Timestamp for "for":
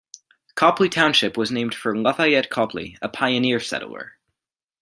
1.75-1.95